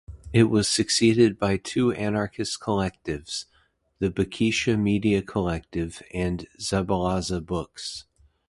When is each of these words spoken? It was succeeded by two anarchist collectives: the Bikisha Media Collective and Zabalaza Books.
It 0.33 0.45
was 0.45 0.67
succeeded 0.67 1.37
by 1.37 1.57
two 1.57 1.91
anarchist 1.91 2.59
collectives: 2.59 3.45
the 3.99 4.09
Bikisha 4.09 4.75
Media 4.75 5.21
Collective 5.21 6.01
and 6.11 6.47
Zabalaza 6.59 7.45
Books. 7.45 8.05